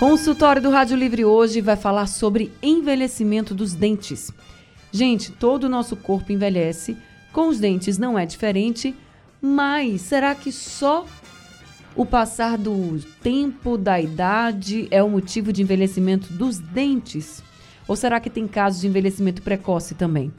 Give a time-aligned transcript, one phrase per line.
[0.00, 4.32] Consultório do Rádio Livre hoje vai falar sobre envelhecimento dos dentes.
[4.90, 6.96] Gente, todo o nosso corpo envelhece,
[7.34, 8.96] com os dentes não é diferente,
[9.42, 11.04] mas será que só
[11.94, 17.42] o passar do tempo, da idade, é o motivo de envelhecimento dos dentes?
[17.86, 20.32] Ou será que tem casos de envelhecimento precoce também?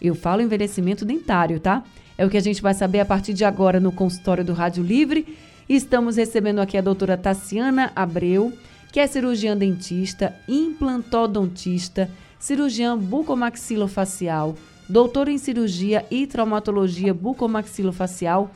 [0.00, 1.82] Eu falo envelhecimento dentário, tá?
[2.16, 4.84] É o que a gente vai saber a partir de agora no consultório do Rádio
[4.84, 5.36] Livre.
[5.68, 8.52] Estamos recebendo aqui a doutora Tassiana Abreu
[8.90, 14.56] que é cirurgiã dentista, implantodontista, cirurgiã bucomaxilofacial,
[14.88, 18.50] doutora em cirurgia e traumatologia bucomaxilofacial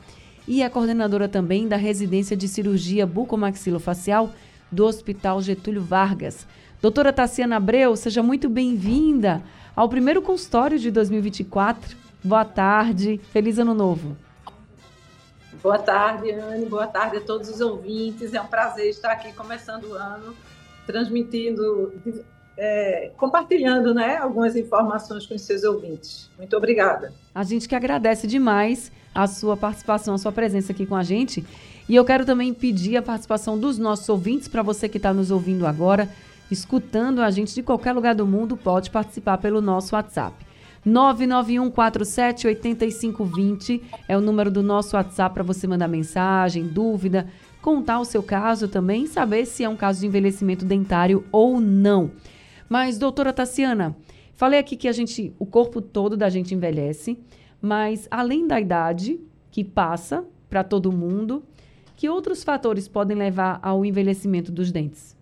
[0.47, 4.33] e é coordenadora também da residência de cirurgia bucomaxilofacial
[4.71, 6.45] do Hospital Getúlio Vargas.
[6.81, 9.41] Doutora Tassiana Abreu, seja muito bem-vinda
[9.75, 11.95] ao primeiro consultório de 2024.
[12.23, 14.24] Boa tarde, feliz ano novo.
[15.61, 16.65] Boa tarde, Anne.
[16.65, 18.33] Boa tarde a todos os ouvintes.
[18.33, 20.35] É um prazer estar aqui começando o ano,
[20.85, 21.93] transmitindo,
[22.57, 26.29] é, compartilhando né, algumas informações com os seus ouvintes.
[26.37, 27.13] Muito obrigada.
[27.33, 31.45] A gente que agradece demais a sua participação, a sua presença aqui com a gente.
[31.87, 35.31] E eu quero também pedir a participação dos nossos ouvintes, para você que está nos
[35.31, 36.09] ouvindo agora,
[36.51, 40.35] escutando a gente de qualquer lugar do mundo, pode participar pelo nosso WhatsApp.
[40.85, 47.27] 991478520 é o número do nosso WhatsApp para você mandar mensagem, dúvida,
[47.61, 52.11] contar o seu caso também, saber se é um caso de envelhecimento dentário ou não.
[52.69, 53.97] Mas, doutora Tassiana,
[54.35, 57.17] falei aqui que a gente, o corpo todo da gente envelhece,
[57.59, 59.19] mas além da idade
[59.49, 61.43] que passa para todo mundo,
[61.95, 65.17] que outros fatores podem levar ao envelhecimento dos dentes?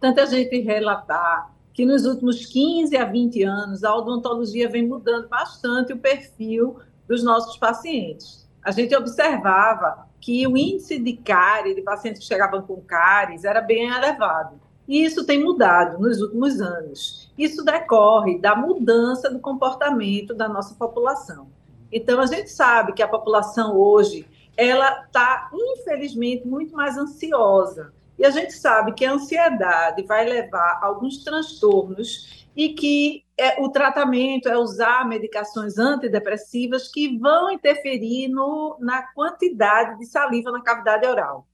[0.00, 5.94] Tanta gente relatar que nos últimos 15 a 20 anos a odontologia vem mudando bastante
[5.94, 6.76] o perfil
[7.08, 8.46] dos nossos pacientes.
[8.62, 13.62] A gente observava que o índice de cárie, de pacientes que chegavam com cáries, era
[13.62, 14.60] bem elevado.
[14.86, 17.32] E isso tem mudado nos últimos anos.
[17.38, 21.46] Isso decorre da mudança do comportamento da nossa população.
[21.90, 27.90] Então, a gente sabe que a população hoje, ela está, infelizmente, muito mais ansiosa.
[28.20, 33.58] E a gente sabe que a ansiedade vai levar a alguns transtornos e que é,
[33.62, 40.60] o tratamento é usar medicações antidepressivas que vão interferir no, na quantidade de saliva na
[40.60, 41.48] cavidade oral.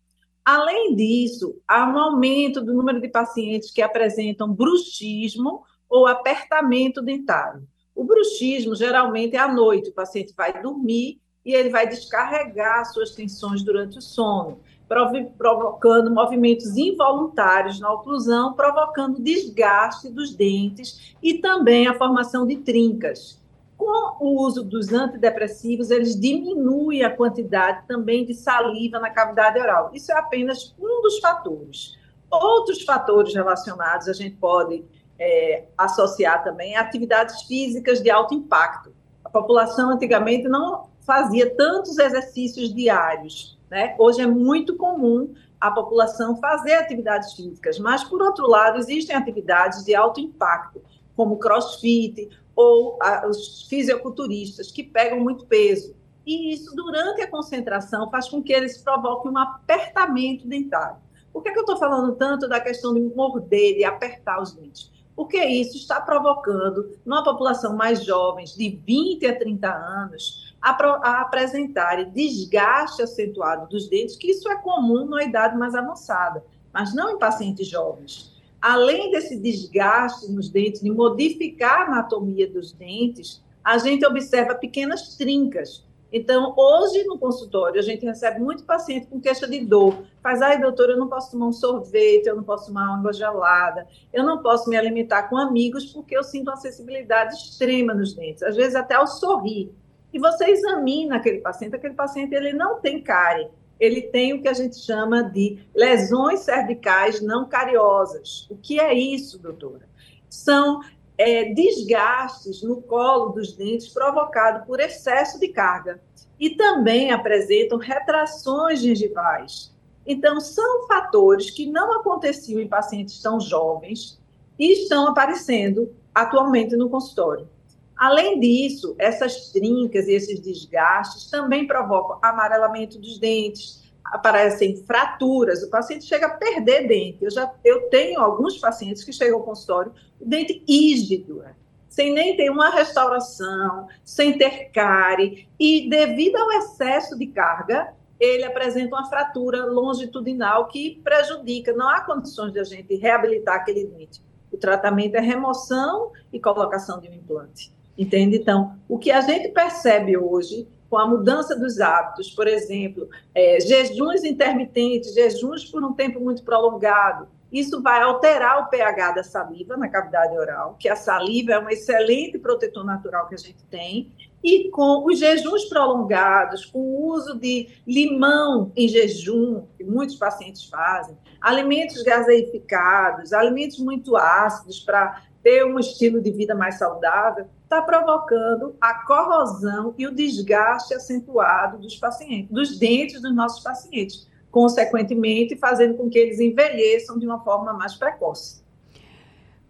[0.44, 7.62] Além disso, há um aumento do número de pacientes que apresentam bruxismo ou apertamento dentário.
[7.94, 13.12] O bruxismo geralmente é à noite, o paciente vai dormir e ele vai descarregar suas
[13.12, 21.88] tensões durante o sono provocando movimentos involuntários na oclusão, provocando desgaste dos dentes e também
[21.88, 23.42] a formação de trincas.
[23.76, 29.90] Com o uso dos antidepressivos, eles diminuem a quantidade também de saliva na cavidade oral.
[29.92, 31.98] Isso é apenas um dos fatores.
[32.30, 34.84] Outros fatores relacionados a gente pode
[35.18, 38.94] é, associar também a atividades físicas de alto impacto.
[39.24, 43.94] A população antigamente não fazia tantos exercícios diários, né?
[43.98, 49.84] Hoje é muito comum a população fazer atividades físicas, mas, por outro lado, existem atividades
[49.84, 50.82] de alto impacto,
[51.16, 55.94] como crossfit ou a, os fisiculturistas, que pegam muito peso.
[56.26, 60.96] E isso, durante a concentração, faz com que eles provoquem um apertamento dentário.
[61.32, 64.52] Por que, é que eu estou falando tanto da questão de morder, de apertar os
[64.52, 64.90] dentes?
[65.14, 72.10] Porque isso está provocando, numa população mais jovem, de 20 a 30 anos, a, apresentarem
[72.10, 77.18] desgaste acentuado dos dentes, que isso é comum na idade mais avançada, mas não em
[77.18, 78.34] pacientes jovens.
[78.60, 85.16] Além desse desgaste nos dentes, de modificar a anatomia dos dentes, a gente observa pequenas
[85.16, 85.84] trincas.
[86.12, 90.04] Então, hoje no consultório, a gente recebe muito paciente com queixa de dor.
[90.22, 93.86] Faz, ai, doutora, eu não posso tomar um sorvete, eu não posso tomar água gelada,
[94.12, 98.42] eu não posso me alimentar com amigos porque eu sinto uma sensibilidade extrema nos dentes.
[98.42, 99.72] Às vezes, até ao sorrir
[100.12, 103.48] e você examina aquele paciente, aquele paciente ele não tem cárie,
[103.78, 108.46] ele tem o que a gente chama de lesões cervicais não cariosas.
[108.50, 109.86] O que é isso, doutora?
[110.28, 110.80] São
[111.18, 116.00] é, desgastes no colo dos dentes provocado por excesso de carga
[116.38, 119.74] e também apresentam retrações gengivais.
[120.06, 124.20] Então, são fatores que não aconteciam em pacientes tão jovens
[124.58, 127.48] e estão aparecendo atualmente no consultório.
[127.96, 135.70] Além disso, essas trincas e esses desgastes também provocam amarelamento dos dentes, aparecem fraturas, o
[135.70, 137.24] paciente chega a perder dente.
[137.24, 141.42] Eu já eu tenho alguns pacientes que chegam ao consultório, o dente rígido,
[141.88, 148.44] sem nem ter uma restauração, sem ter cárie, e devido ao excesso de carga, ele
[148.44, 154.22] apresenta uma fratura longitudinal que prejudica, não há condições de a gente reabilitar aquele dente.
[154.52, 157.75] O tratamento é remoção e colocação de um implante.
[157.96, 158.36] Entende?
[158.36, 163.58] Então, o que a gente percebe hoje com a mudança dos hábitos, por exemplo, é,
[163.60, 169.76] jejuns intermitentes, jejuns por um tempo muito prolongado, isso vai alterar o pH da saliva
[169.76, 174.12] na cavidade oral, que a saliva é um excelente protetor natural que a gente tem,
[174.42, 180.64] e com os jejuns prolongados, com o uso de limão em jejum, que muitos pacientes
[180.68, 187.80] fazem, alimentos gaseificados, alimentos muito ácidos para ter um estilo de vida mais saudável, está
[187.80, 195.56] provocando a corrosão e o desgaste acentuado dos pacientes, dos dentes dos nossos pacientes, consequentemente
[195.56, 198.60] fazendo com que eles envelheçam de uma forma mais precoce.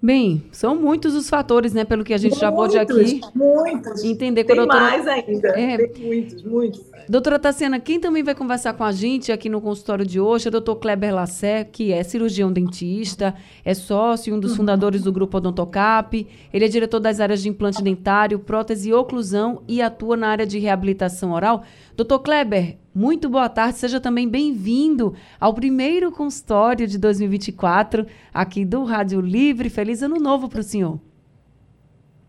[0.07, 1.85] Bem, são muitos os fatores, né?
[1.85, 4.05] Pelo que a gente muitos, já pôde aqui muitos.
[4.05, 4.81] entender com Tem a doutora.
[4.81, 5.49] mais ainda.
[5.49, 5.89] É...
[5.89, 6.81] Tem muitos, muitos.
[7.09, 10.49] Doutora Tassiana, quem também vai conversar com a gente aqui no consultório de hoje é
[10.49, 14.59] o doutor Kleber Lassé, que é cirurgião dentista, é sócio e um dos uhum.
[14.59, 16.25] fundadores do grupo Odontocap.
[16.53, 20.47] Ele é diretor das áreas de implante dentário, prótese e oclusão e atua na área
[20.47, 21.65] de reabilitação oral.
[21.97, 28.05] Doutor Kleber, muito boa tarde, seja também bem-vindo ao primeiro consultório de 2024
[28.35, 29.71] aqui do Rádio Livre.
[29.71, 31.01] Feliz ano novo para o senhor.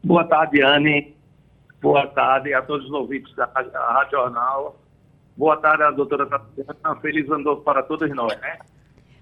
[0.02, 1.14] Boa tarde, Anne.
[1.82, 4.80] Boa tarde a todos os ouvintes da Rádio Jornal.
[5.36, 6.96] Boa tarde doutora Tatiana.
[7.02, 8.60] Feliz ano novo para todos nós, né?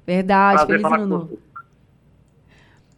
[0.05, 1.39] Verdade, Prazer feliz ano novo.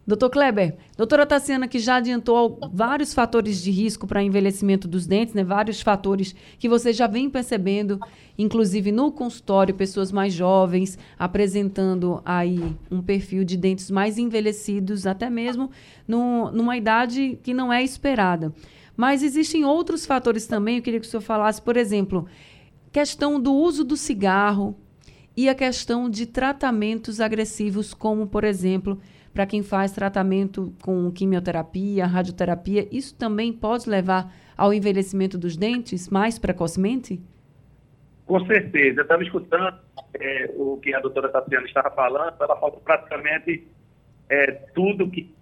[0.08, 5.34] Doutor Kleber, doutora Tassiana que já adiantou vários fatores de risco para envelhecimento dos dentes,
[5.34, 5.44] né?
[5.44, 8.00] Vários fatores que você já vem percebendo,
[8.38, 15.28] inclusive no consultório, pessoas mais jovens apresentando aí um perfil de dentes mais envelhecidos, até
[15.28, 15.70] mesmo
[16.06, 18.50] no, numa idade que não é esperada.
[18.96, 22.24] Mas existem outros fatores também, eu queria que o senhor falasse, por exemplo,
[22.90, 24.74] questão do uso do cigarro
[25.36, 28.98] e a questão de tratamentos agressivos, como, por exemplo,
[29.32, 36.08] para quem faz tratamento com quimioterapia, radioterapia, isso também pode levar ao envelhecimento dos dentes
[36.08, 37.20] mais precocemente?
[38.26, 39.00] Com certeza.
[39.00, 39.78] Eu estava escutando
[40.14, 43.66] é, o que a doutora Tatiana estava falando, ela falou praticamente
[44.28, 45.34] é, tudo que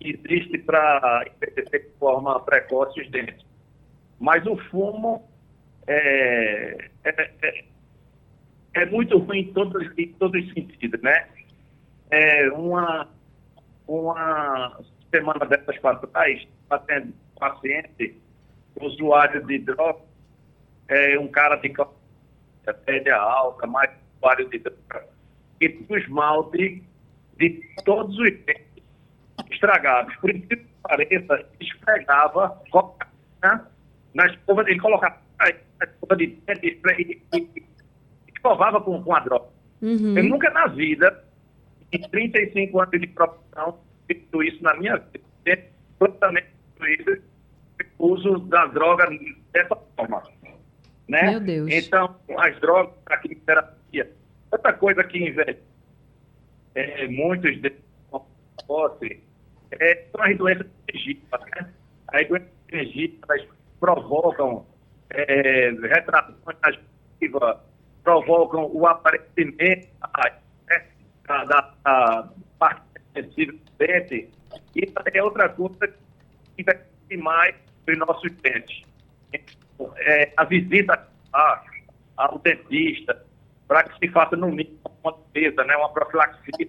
[0.00, 3.44] existe para envelhecer de forma precoce os dentes.
[4.18, 5.26] Mas o fumo
[5.86, 7.64] é, é, é,
[8.74, 11.28] é muito ruim em todos, em todos os sentidos, né?
[12.10, 13.08] É uma
[13.86, 14.78] uma
[15.10, 18.20] semana dessas para trás, paciente, paciente
[18.80, 20.00] usuário de droga,
[20.88, 21.72] é, um cara de
[22.84, 25.06] pele alta, mais usuário de droga,
[25.60, 26.82] e o esmalte
[27.38, 28.66] de todos os dentes
[29.50, 30.14] estragados.
[30.16, 33.70] Por isso que pareça, esfregava cocaína
[34.14, 35.48] na escova, ele colocava na
[35.86, 37.62] escova de dente e, e,
[38.34, 39.46] escovava com, com a droga.
[39.82, 40.16] Uhum.
[40.16, 41.25] Eu nunca na vida
[41.92, 44.96] em 35 anos de profissão, feito isso na minha
[45.44, 45.62] vida,
[45.98, 46.48] totalmente
[47.98, 49.08] o uso da droga
[49.52, 50.22] dessa forma.
[51.08, 51.30] Né?
[51.30, 51.70] Meu Deus.
[51.70, 54.10] Então, as drogas para quimioterapia.
[54.50, 55.62] Outra coisa que investe
[56.74, 57.78] é, muitos deles
[59.72, 61.38] é, são as doenças gengiva.
[61.38, 61.72] Né?
[62.08, 63.26] As doenças gengiva
[63.80, 64.66] provocam
[65.10, 67.56] é, retrações na
[68.02, 69.88] provocam o aparecimento
[71.26, 72.28] da, da, da
[72.58, 72.82] parte
[73.14, 74.30] sensível do dente,
[74.74, 77.54] e é outra coisa que investe mais
[77.86, 78.82] nos nossos dentes.
[79.98, 81.08] É, a visita
[82.16, 83.24] ao dentista,
[83.68, 86.68] para que se faça no mínimo uma defesa, né, uma profilaxia,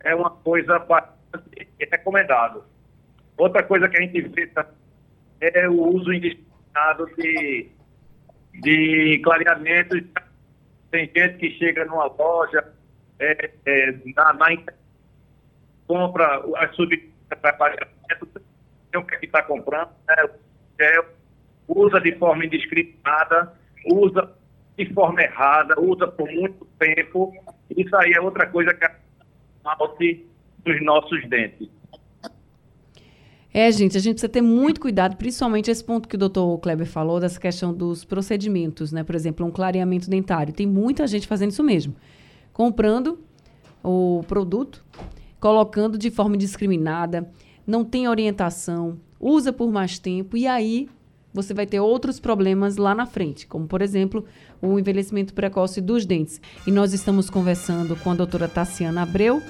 [0.00, 2.60] é uma coisa bastante recomendada.
[3.36, 4.50] Outra coisa que a gente vê
[5.40, 7.70] é o uso indiscriminado de,
[8.60, 10.02] de clareamentos.
[10.90, 12.72] Tem gente que chega numa loja,
[13.22, 14.46] é, é, na, na
[15.86, 16.76] compra as
[17.40, 18.28] pagamento,
[18.96, 20.28] o que está comprando, né,
[20.78, 21.04] gel,
[21.68, 23.52] usa de forma indiscriminada,
[23.86, 24.30] usa
[24.76, 27.32] de forma errada, usa por muito tempo.
[27.74, 28.96] Isso aí é outra coisa que é
[29.64, 30.26] malte
[30.64, 31.68] dos nossos dentes.
[33.54, 36.86] É, gente, a gente precisa ter muito cuidado, principalmente esse ponto que o doutor Kleber
[36.86, 39.04] falou, dessa questão dos procedimentos, né?
[39.04, 40.54] Por exemplo, um clareamento dentário.
[40.54, 41.94] Tem muita gente fazendo isso mesmo
[42.52, 43.18] comprando
[43.82, 44.84] o produto,
[45.40, 47.30] colocando de forma indiscriminada,
[47.66, 50.88] não tem orientação, usa por mais tempo e aí
[51.34, 54.24] você vai ter outros problemas lá na frente, como por exemplo
[54.60, 56.40] o envelhecimento precoce dos dentes.
[56.66, 59.42] E nós estamos conversando com a doutora Tassiana Abreu,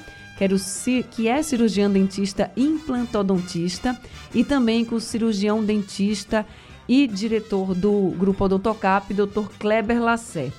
[1.11, 3.99] que é cirurgiã dentista implantodontista,
[4.35, 6.47] e também com o cirurgião dentista
[6.89, 9.47] e diretor do Grupo Odontocap, Dr.
[9.59, 10.53] Kleber Lassé.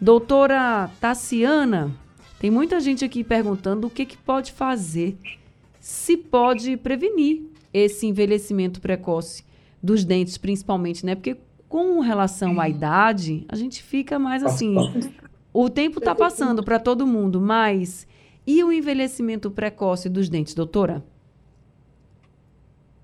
[0.00, 1.90] Doutora Tassiana,
[2.38, 5.16] tem muita gente aqui perguntando o que, que pode fazer,
[5.80, 9.44] se pode prevenir esse envelhecimento precoce
[9.82, 11.14] dos dentes, principalmente, né?
[11.14, 11.38] Porque
[11.68, 14.76] com relação à idade, a gente fica mais assim.
[15.52, 18.06] O tempo está passando para todo mundo, mas
[18.46, 21.02] e o envelhecimento precoce dos dentes, doutora?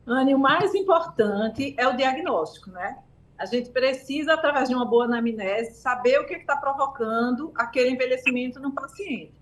[0.06, 2.98] Anne, o mais importante é o diagnóstico, né?
[3.42, 8.60] A gente precisa, através de uma boa anamnese, saber o que está provocando aquele envelhecimento
[8.60, 9.34] no paciente.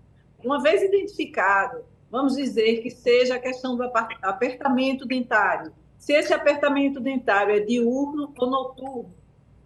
[0.43, 3.83] Uma vez identificado, vamos dizer que seja a questão do
[4.23, 9.13] apertamento dentário, se esse apertamento dentário é diurno ou noturno,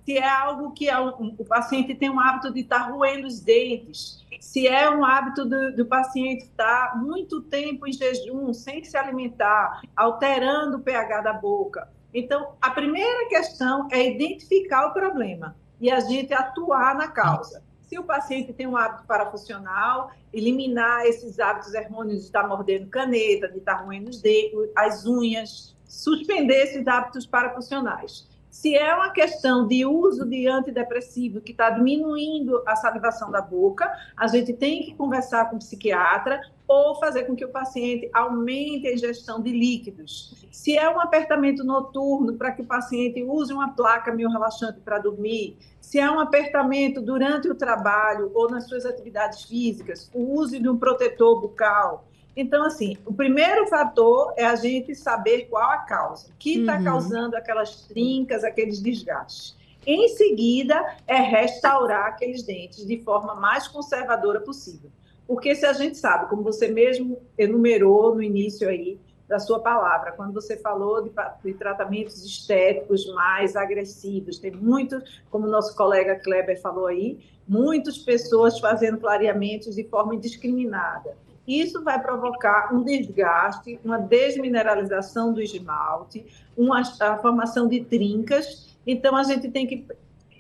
[0.04, 4.22] se é algo que é o paciente tem um hábito de estar roendo os dentes,
[4.42, 9.80] se é um hábito do, do, paciente estar muito tempo em jejum, sem se alimentar,
[9.96, 11.90] alterando o pH da boca.
[12.18, 17.62] Então, a primeira questão é identificar o problema e a gente atuar na causa.
[17.82, 23.50] Se o paciente tem um hábito parafuncional, eliminar esses hábitos errôneos de estar mordendo caneta,
[23.50, 28.26] de estar roendo os dedos, as unhas, suspender esses hábitos parafuncionais.
[28.50, 33.92] Se é uma questão de uso de antidepressivo que está diminuindo a salivação da boca,
[34.16, 38.88] a gente tem que conversar com o psiquiatra ou fazer com que o paciente aumente
[38.88, 40.46] a ingestão de líquidos.
[40.52, 44.98] Se é um apertamento noturno, para que o paciente use uma placa meio relaxante para
[44.98, 45.58] dormir.
[45.80, 50.68] Se é um apertamento durante o trabalho ou nas suas atividades físicas, o uso de
[50.68, 52.08] um protetor bucal.
[52.36, 56.78] Então, assim, o primeiro fator é a gente saber qual a causa, o que está
[56.78, 56.84] uhum.
[56.84, 59.56] causando aquelas trincas, aqueles desgastes.
[59.86, 64.90] Em seguida, é restaurar aqueles dentes de forma mais conservadora possível.
[65.28, 70.12] Porque se a gente sabe, como você mesmo enumerou no início aí da sua palavra,
[70.12, 71.12] quando você falou de,
[71.44, 75.02] de tratamentos estéticos mais agressivos, tem muito,
[75.32, 81.16] como nosso colega Kleber falou aí, muitas pessoas fazendo clareamentos de forma indiscriminada
[81.48, 86.26] isso vai provocar um desgaste, uma desmineralização do esmalte,
[86.58, 88.76] uma a formação de trincas.
[88.86, 89.86] Então, a gente tem que,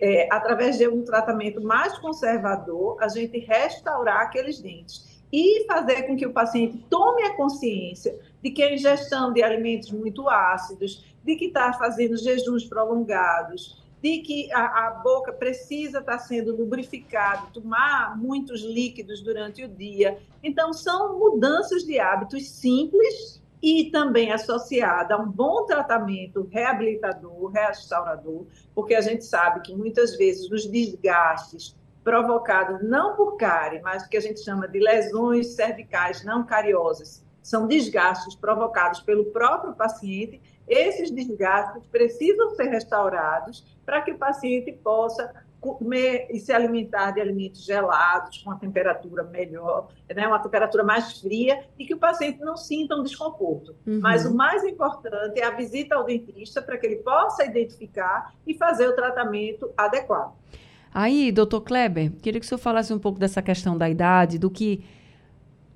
[0.05, 6.15] é, através de um tratamento mais conservador, a gente restaurar aqueles dentes e fazer com
[6.15, 11.35] que o paciente tome a consciência de que a ingestão de alimentos muito ácidos, de
[11.35, 18.15] que está fazendo jejuns prolongados, de que a, a, boca precisa estar sendo lubrificada, tomar
[18.15, 20.19] muitos líquidos durante o dia.
[20.43, 28.45] Então, são mudanças de hábitos simples e também associada a um bom tratamento reabilitador, restaurador,
[28.75, 34.09] porque a gente sabe que muitas vezes os desgastes provocados não por cárie, mas o
[34.09, 40.39] que a gente chama de lesões cervicais não cariosas, são desgastes provocados pelo próprio paciente.
[40.67, 45.33] Esses desgastes precisam ser restaurados para que o paciente possa
[45.73, 51.19] comer e se alimentar de alimentos gelados, com uma temperatura melhor, né, uma temperatura mais
[51.19, 53.75] fria, e que o paciente não sinta um desconforto.
[53.87, 53.99] Uhum.
[53.99, 58.53] Mas o mais importante é a visita ao dentista para que ele possa identificar e
[58.53, 60.33] fazer o tratamento adequado.
[60.93, 64.49] Aí, doutor Kleber, queria que o senhor falasse um pouco dessa questão da idade, do
[64.49, 64.85] que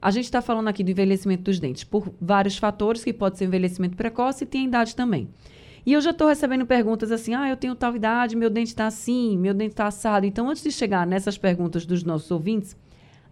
[0.02, 3.46] a gente está falando aqui do envelhecimento dos dentes por vários fatores, que pode ser
[3.46, 5.30] envelhecimento precoce e tem idade também.
[5.86, 8.88] E eu já estou recebendo perguntas assim: ah, eu tenho tal idade, meu dente está
[8.88, 10.26] assim, meu dente está assado.
[10.26, 12.78] Então, antes de chegar nessas perguntas dos nossos ouvintes,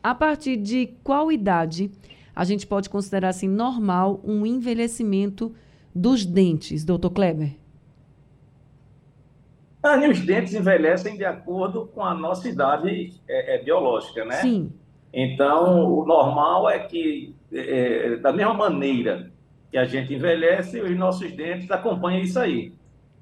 [0.01, 1.92] a partir de qual idade
[2.36, 5.54] a gente pode considerar assim normal um envelhecimento
[5.94, 7.56] dos dentes, doutor Kleber?
[9.82, 14.36] Ah, os dentes envelhecem de acordo com a nossa idade é, é, biológica, né?
[14.36, 14.72] Sim.
[15.13, 19.32] Então, o normal é que, é, é, da mesma maneira
[19.72, 22.74] que a gente envelhece, os nossos dentes acompanham isso aí.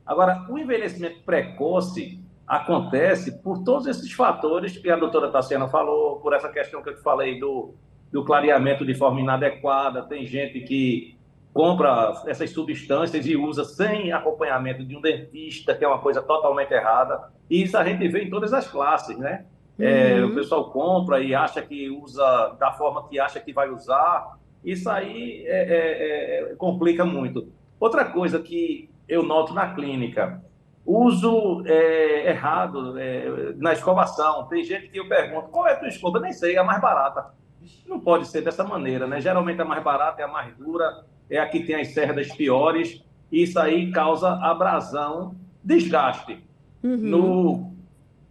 [0.05, 6.33] Agora, o envelhecimento precoce acontece por todos esses fatores que a doutora Tassiana falou, por
[6.33, 7.73] essa questão que eu te falei do,
[8.11, 10.03] do clareamento de forma inadequada.
[10.03, 11.17] Tem gente que
[11.51, 16.71] compra essas substâncias e usa sem acompanhamento de um dentista, que é uma coisa totalmente
[16.71, 17.31] errada.
[17.49, 19.45] E isso a gente vê em todas as classes, né?
[19.77, 20.31] É, uhum.
[20.31, 24.37] o pessoal compra e acha que usa da forma que acha que vai usar.
[24.65, 27.47] Isso aí é, é, é, complica muito.
[27.79, 30.43] Outra coisa que eu noto na clínica,
[30.83, 34.47] uso é, errado é, na escovação.
[34.47, 36.19] Tem gente que eu pergunto, qual é a tua escova?
[36.19, 37.31] Nem sei, é a mais barata.
[37.85, 39.21] Não pode ser dessa maneira, né?
[39.21, 43.03] Geralmente a mais barata é a mais dura, é a que tem as cerdas piores,
[43.31, 46.43] isso aí causa abrasão, desgaste
[46.83, 46.97] uhum.
[46.97, 47.73] no,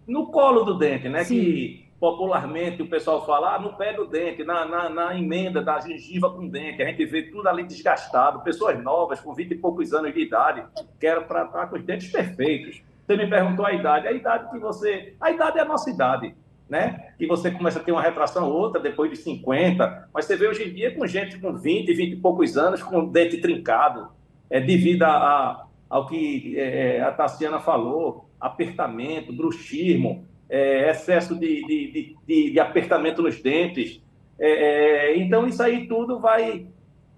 [0.07, 1.23] no colo do dente, né?
[1.23, 1.35] Sim.
[1.35, 5.81] Que popularmente o pessoal fala ah, no pé do dente, na, na, na, emenda da
[5.81, 6.83] gengiva com dente.
[6.83, 10.63] A gente vê tudo ali desgastado, pessoas novas, com 20 e poucos anos de idade,
[11.01, 12.83] que eram para estar com os dentes perfeitos.
[13.07, 14.07] Você me perguntou a idade.
[14.07, 15.15] A idade que você.
[15.19, 16.35] A idade é a nossa idade.
[16.69, 17.15] Né?
[17.17, 20.69] Que você começa a ter uma retração outra depois de 50, mas você vê hoje
[20.69, 24.09] em dia com gente com 20, 20 e poucos anos com dente trincado,
[24.51, 31.65] é, devido a, a ao que é, a Tassiana falou, apertamento, bruxismo, é, excesso de,
[31.67, 34.03] de, de, de, apertamento nos dentes.
[34.39, 36.67] É, é, então, isso aí tudo vai,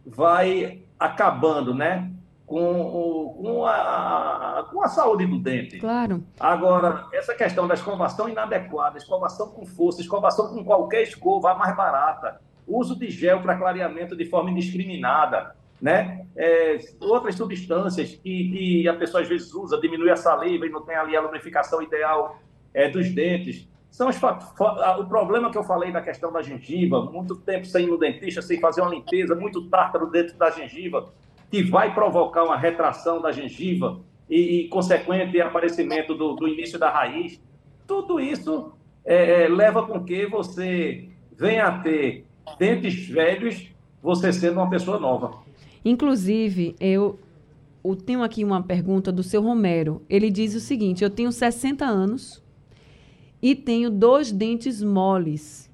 [0.04, 2.10] vai acabando, né?
[2.46, 5.78] Com, com, a, com a saúde do dente.
[5.78, 6.22] Claro.
[6.38, 11.76] Agora, essa questão da escovação inadequada, escovação com força, escovação com qualquer escova, a mais
[11.76, 16.24] barata, uso de gel para clareamento de forma indiscriminada, né?
[16.36, 20.82] É, outras substâncias que, que, a pessoa às vezes usa, diminui a saliva e não
[20.82, 22.40] tem ali a lubrificação ideal
[22.76, 23.66] é, dos dentes.
[23.90, 24.20] São os
[24.98, 28.42] o problema que eu falei da questão da gengiva, muito tempo sem ir no dentista,
[28.42, 31.08] sem fazer uma limpeza, muito tártaro dentro da gengiva,
[31.50, 36.90] que vai provocar uma retração da gengiva e, e consequente aparecimento do, do, início da
[36.90, 37.40] raiz.
[37.86, 42.26] Tudo isso é, é, leva com que você venha a ter
[42.58, 45.38] dentes velhos, você sendo uma pessoa nova.
[45.82, 47.18] Inclusive, eu,
[47.82, 50.02] eu tenho aqui uma pergunta do seu Romero.
[50.10, 52.44] Ele diz o seguinte: eu tenho 60 anos
[53.40, 55.70] e tenho dois dentes moles.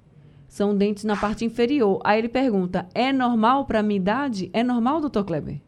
[0.49, 2.01] São dentes na parte inferior.
[2.05, 4.51] Aí ele pergunta: é normal para a minha idade?
[4.53, 5.61] É normal, doutor Kleber?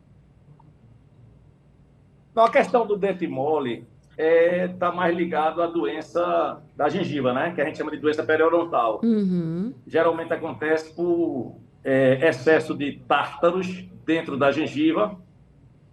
[2.35, 7.33] Não, a questão do dente mole está é, tá mais ligado à doença da gengiva,
[7.33, 7.53] né?
[7.53, 9.01] Que a gente chama de doença periodontal.
[9.03, 9.73] Uhum.
[9.87, 15.17] Geralmente acontece por é, excesso de tártaros dentro da gengiva,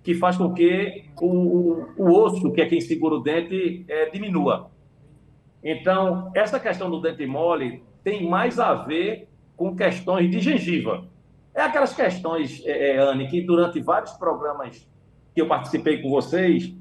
[0.04, 4.71] que faz com que o, o osso, que é quem segura o dente, é, diminua.
[5.64, 11.06] Então, essa questão do dente mole tem mais a ver com questões de gengiva.
[11.54, 14.88] É aquelas questões, é, é, Anne, que durante vários programas
[15.36, 16.74] que eu participei com vocês,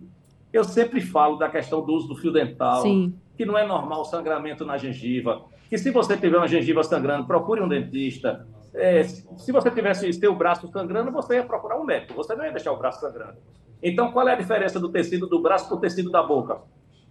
[0.53, 3.15] eu sempre falo da questão do uso do fio dental, Sim.
[3.37, 7.27] que não é normal o sangramento na gengiva, que se você tiver uma gengiva sangrando,
[7.27, 8.47] procure um dentista.
[8.73, 12.53] É, se você tivesse seu braço sangrando, você ia procurar um médico, você não ia
[12.53, 13.37] deixar o braço sangrando.
[13.83, 16.59] Então, qual é a diferença do tecido do braço para o tecido da boca?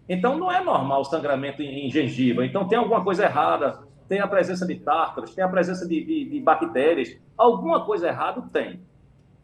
[0.10, 2.44] Então, não é normal o sangramento em, em gengiva.
[2.44, 3.88] Então, tem alguma coisa errada.
[4.08, 7.16] Tem a presença de tártaros, tem a presença de, de, de bactérias.
[7.38, 8.82] Alguma coisa errada tem.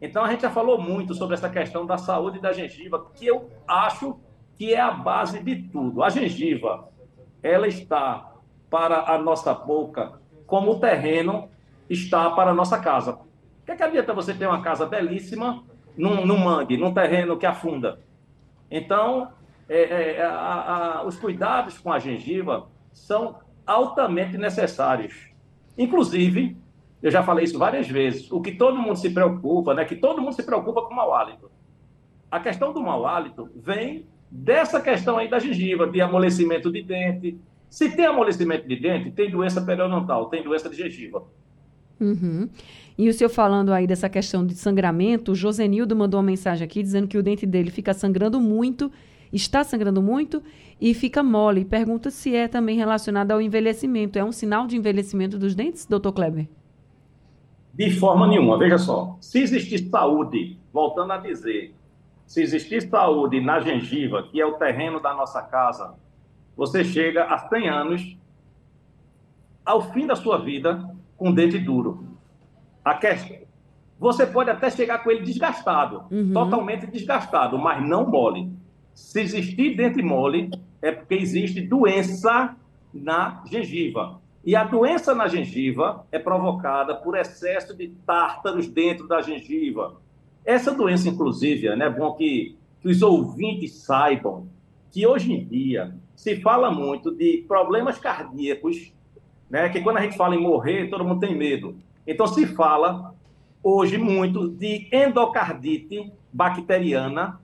[0.02, 3.48] Então, a gente já falou muito sobre essa questão da saúde da gengiva, que eu
[3.66, 4.18] acho
[4.56, 6.02] que é a base de tudo.
[6.02, 6.88] A gengiva,
[7.42, 8.32] ela está
[8.68, 11.48] para a nossa boca como o terreno
[11.88, 13.12] está para a nossa casa.
[13.12, 15.62] O que, é que adianta você ter uma casa belíssima
[15.96, 18.00] num, num mangue, num terreno que afunda?
[18.70, 19.28] Então,
[19.68, 25.30] é, é, é, a, a, os cuidados com a gengiva são altamente necessários.
[25.76, 26.56] Inclusive,
[27.02, 30.22] eu já falei isso várias vezes, o que todo mundo se preocupa, né, que todo
[30.22, 31.50] mundo se preocupa com o mau hálito.
[32.30, 37.38] A questão do mau hálito vem dessa questão aí da gengiva, de amolecimento de dente.
[37.68, 41.24] Se tem amolecimento de dente, tem doença periodontal, tem doença de gengiva.
[42.00, 42.48] Uhum.
[42.98, 46.82] E o senhor falando aí dessa questão de sangramento, o Josenildo mandou uma mensagem aqui
[46.82, 48.90] dizendo que o dente dele fica sangrando muito
[49.32, 50.42] está sangrando muito
[50.80, 51.64] e fica mole.
[51.64, 54.18] Pergunta se é também relacionado ao envelhecimento.
[54.18, 56.48] É um sinal de envelhecimento dos dentes, doutor Kleber?
[57.72, 58.58] De forma nenhuma.
[58.58, 61.74] Veja só, se existir saúde, voltando a dizer,
[62.26, 65.94] se existir saúde na gengiva, que é o terreno da nossa casa,
[66.56, 68.16] você chega a 100 anos,
[69.64, 72.06] ao fim da sua vida, com dente duro.
[72.84, 73.38] A questão,
[73.98, 76.32] você pode até chegar com ele desgastado, uhum.
[76.32, 78.50] totalmente desgastado, mas não mole.
[78.96, 82.56] Se existir dente mole, é porque existe doença
[82.94, 84.18] na gengiva.
[84.42, 90.00] E a doença na gengiva é provocada por excesso de tártaros dentro da gengiva.
[90.46, 94.48] Essa doença, inclusive, é bom que, que os ouvintes saibam
[94.90, 98.94] que hoje em dia se fala muito de problemas cardíacos,
[99.50, 101.76] né, que quando a gente fala em morrer, todo mundo tem medo.
[102.06, 103.14] Então se fala
[103.62, 107.38] hoje muito de endocardite bacteriana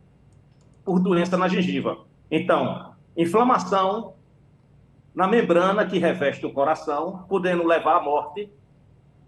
[0.85, 1.99] por doença na gengiva.
[2.31, 4.15] Então, inflamação
[5.15, 8.51] na membrana que reveste o coração, podendo levar à morte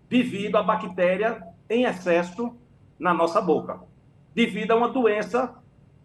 [0.08, 2.56] devido à bactéria em excesso
[2.98, 3.80] na nossa boca,
[4.34, 5.54] devido a uma doença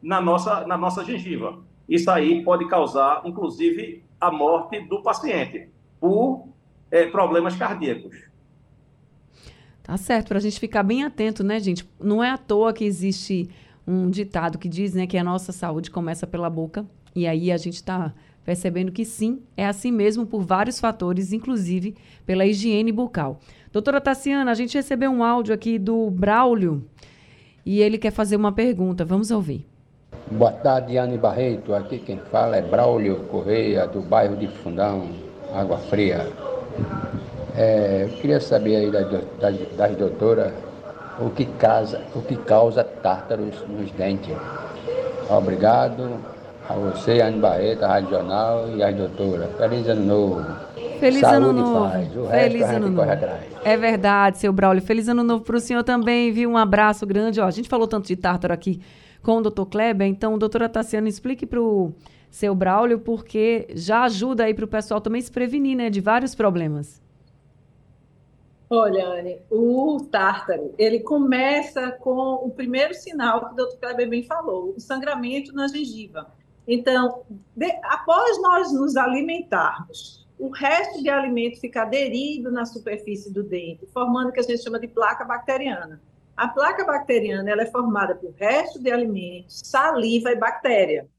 [0.02, 1.60] na nossa, na nossa gengiva.
[1.88, 6.48] Isso aí pode causar, inclusive, a morte do paciente por
[6.92, 8.16] é, problemas cardíacos.
[9.84, 11.88] Tá certo, para a gente ficar bem atento, né, gente?
[12.00, 13.50] Não é à toa que existe
[13.90, 16.86] um ditado que diz, né, que a nossa saúde começa pela boca.
[17.16, 18.14] E aí a gente está
[18.46, 23.40] percebendo que sim, é assim mesmo por vários fatores, inclusive pela higiene bucal.
[23.72, 26.86] Doutora Tassiana, a gente recebeu um áudio aqui do Braulio
[27.66, 29.04] e ele quer fazer uma pergunta.
[29.04, 29.68] Vamos ouvir.
[30.32, 31.74] Boa tarde, Anne Barreto.
[31.74, 35.10] Aqui quem fala é Braulio Correia, do bairro de Fundão,
[35.54, 36.32] Água Fria.
[37.56, 40.54] É, eu queria saber aí das, das, das doutoras
[41.22, 44.36] o que, causa, o que causa tártaros nos dentes.
[45.30, 46.10] Obrigado
[46.68, 49.50] a você, Anne Barreto, a Rádio Jornal e a doutora.
[49.58, 50.46] Feliz ano novo.
[51.00, 51.86] Feliz Saúde ano novo.
[51.86, 53.10] O Feliz resto, ano novo.
[53.64, 54.82] É verdade, seu Braulio.
[54.82, 56.50] Feliz ano novo para o senhor também, viu?
[56.50, 57.40] Um abraço grande.
[57.40, 58.82] Ó, a gente falou tanto de tártaro aqui
[59.22, 61.94] com o doutor Kleber, então, doutora Tassiana, explique para o
[62.30, 66.36] seu Braulio, porque já ajuda aí para o pessoal também se prevenir, né, de vários
[66.36, 67.02] problemas.
[68.72, 74.24] Olha, Anne, o tártaro, ele começa com o primeiro sinal que o doutor Kleber bem
[74.24, 76.32] falou, o sangramento na gengiva.
[76.68, 77.24] Então,
[77.56, 83.88] de, após nós nos alimentarmos, o resto de alimento fica aderido na superfície do dente,
[83.88, 86.00] formando o que a gente chama de placa bacteriana.
[86.38, 91.10] A placa bacteriana ela é formada por resto de alimentos, saliva e bactéria.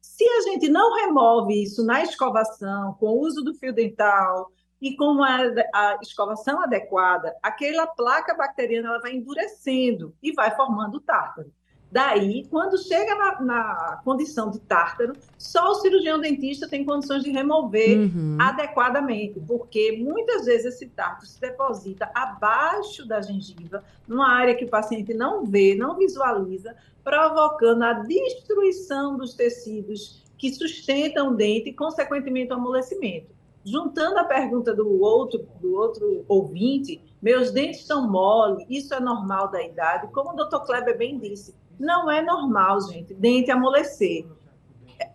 [0.00, 4.50] Se a gente não remove isso na escovação, com o uso do fio dental,
[4.84, 5.38] e com a,
[5.72, 11.50] a escovação adequada, aquela placa bacteriana ela vai endurecendo e vai formando tártaro.
[11.90, 17.30] Daí, quando chega na, na, condição de tártaro, só o cirurgião dentista tem condições de
[17.30, 18.36] remover uhum.
[18.38, 24.68] adequadamente, porque muitas vezes esse tártaro se deposita abaixo da gengiva, numa área que o
[24.68, 31.72] paciente não vê, não visualiza, provocando a destruição dos tecidos que sustentam o dente e,
[31.72, 33.33] consequentemente, o amolecimento.
[33.64, 39.50] Juntando a pergunta do outro, do outro ouvinte, meus dentes estão mole, isso é normal
[39.50, 40.08] da idade?
[40.08, 44.26] Como o doutor Kleber bem disse, não é normal, gente, dente amolecer.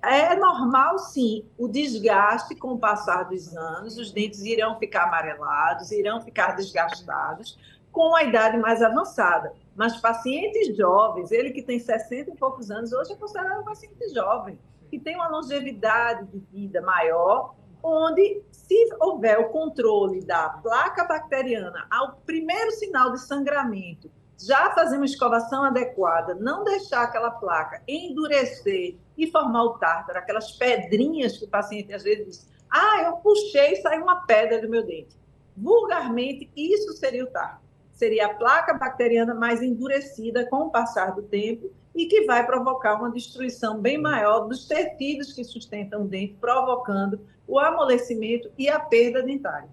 [0.01, 5.91] É normal, sim, o desgaste com o passar dos anos, os dentes irão ficar amarelados,
[5.91, 7.57] irão ficar desgastados
[7.91, 9.53] com a idade mais avançada.
[9.75, 14.13] Mas pacientes jovens, ele que tem 60 e poucos anos, hoje é considerado um paciente
[14.13, 14.59] jovem,
[14.89, 21.87] que tem uma longevidade de vida maior onde, se houver o controle da placa bacteriana
[21.89, 24.11] ao primeiro sinal de sangramento,
[24.41, 30.51] já fazer uma escovação adequada, não deixar aquela placa endurecer e formar o tártaro, aquelas
[30.51, 34.69] pedrinhas que o paciente às vezes diz, ah, eu puxei e saiu uma pedra do
[34.69, 35.17] meu dente.
[35.57, 37.68] Vulgarmente, isso seria o tártaro.
[37.99, 42.95] Seria a placa bacteriana mais endurecida com o passar do tempo e que vai provocar
[42.95, 48.79] uma destruição bem maior dos tecidos que sustentam o dente, provocando o amolecimento e a
[48.79, 49.67] perda dentária.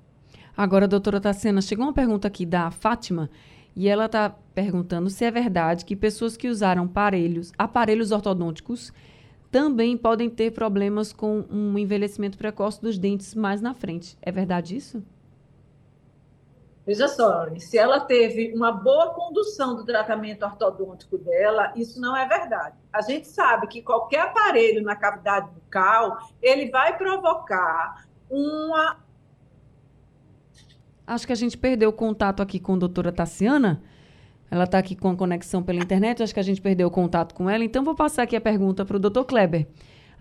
[0.57, 3.31] Agora, doutora Tassiana, chegou uma pergunta aqui da Fátima
[3.77, 8.93] e ela está perguntando se é verdade que pessoas que usaram aparelhos, aparelhos ortodônticos
[9.53, 14.19] também podem ter problemas com um envelhecimento precoce dos dentes mais na frente.
[14.21, 15.01] É verdade isso?
[16.87, 22.29] Veja só, se ela teve uma boa condução do tratamento ortodôntico dela, isso não é
[22.29, 22.77] verdade.
[22.93, 28.99] A gente sabe que qualquer aparelho na cavidade bucal, ele vai provocar uma...
[31.05, 33.83] Acho que a gente perdeu o contato aqui com a doutora Tassiana.
[34.49, 37.35] Ela está aqui com a conexão pela internet, acho que a gente perdeu o contato
[37.35, 37.65] com ela.
[37.65, 39.67] Então, vou passar aqui a pergunta para o doutor Kleber.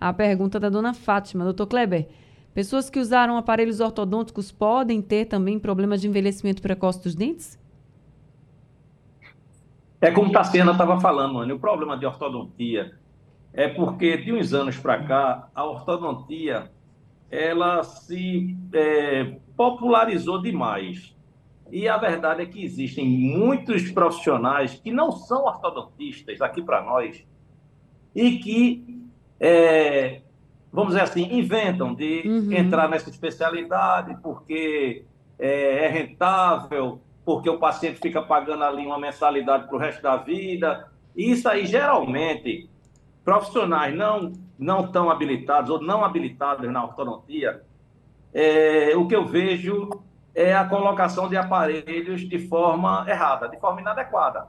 [0.00, 1.44] A pergunta da dona Fátima.
[1.44, 2.08] Doutor Kleber,
[2.56, 7.60] Pessoas que usaram aparelhos ortodônticos podem ter também problemas de envelhecimento precoce dos dentes?
[10.00, 11.54] É como Tassiana estava falando, mano.
[11.54, 12.98] O problema de ortodontia
[13.52, 16.72] é porque de uns anos para cá a ortodontia
[17.30, 21.14] ela se é, popularizou demais.
[21.70, 27.22] E a verdade é que existem muitos profissionais que não são ortodontistas aqui para nós
[28.14, 29.04] e que
[29.38, 30.22] é,
[30.76, 32.52] vamos dizer assim, inventam de uhum.
[32.52, 35.06] entrar nessa especialidade porque
[35.38, 40.18] é, é, rentável, porque o paciente fica pagando ali uma mensalidade para o resto da
[40.18, 40.86] vida.
[41.16, 42.68] E isso aí, geralmente,
[43.24, 47.62] profissionais não, não tão habilitados ou não habilitados na ortodontia,
[48.34, 49.88] é, o que eu vejo
[50.34, 54.46] é a colocação de aparelhos de forma errada, de forma inadequada.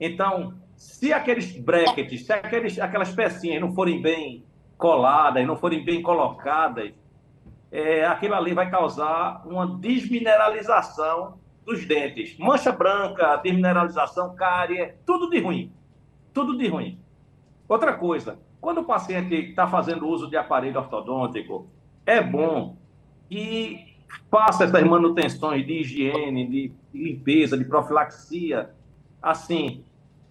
[0.00, 4.49] Então, se aqueles brackets, se aqueles, aquelas pecinhas não forem bem
[4.80, 6.92] coladas, não forem bem colocadas,
[7.70, 12.36] é, aquilo ali vai causar uma desmineralização dos dentes.
[12.38, 15.72] Mancha branca, desmineralização, cárie, tudo de ruim.
[16.32, 16.98] Tudo de ruim.
[17.68, 21.68] Outra coisa, quando o paciente está fazendo uso de aparelho ortodôntico,
[22.04, 22.76] é bom
[23.28, 23.96] que
[24.28, 28.70] faça essas manutenções de higiene, de limpeza, de profilaxia.
[29.22, 29.84] Assim,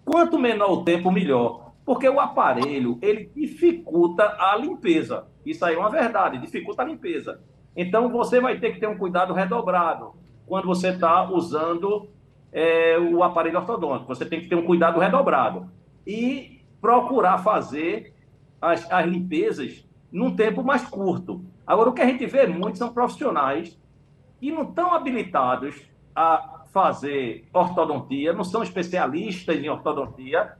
[0.04, 1.69] quanto menor o tempo, melhor.
[1.90, 5.26] Porque o aparelho, ele dificulta a limpeza.
[5.44, 7.40] Isso aí é uma verdade, dificulta a limpeza.
[7.74, 10.14] Então, você vai ter que ter um cuidado redobrado
[10.46, 12.08] quando você está usando
[12.52, 14.14] é, o aparelho ortodôntico.
[14.14, 15.68] Você tem que ter um cuidado redobrado.
[16.06, 18.14] E procurar fazer
[18.62, 21.44] as, as limpezas num tempo mais curto.
[21.66, 23.76] Agora, o que a gente vê muito são profissionais
[24.38, 25.74] que não estão habilitados
[26.14, 30.59] a fazer ortodontia, não são especialistas em ortodontia,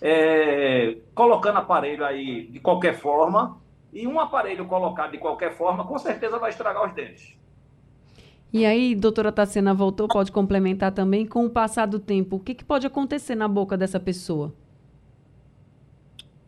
[0.00, 3.60] é, colocando aparelho aí de qualquer forma,
[3.92, 7.36] e um aparelho colocado de qualquer forma, com certeza vai estragar os dentes.
[8.52, 12.36] E aí, doutora Tassiana voltou, pode complementar também com o passar do tempo.
[12.36, 14.52] O que, que pode acontecer na boca dessa pessoa?